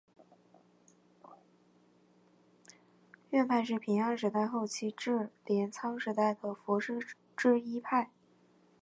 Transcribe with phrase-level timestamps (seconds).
[3.29, 6.99] 院派是平安时代后期至镰仓时代的佛师
[7.37, 8.09] 之一派。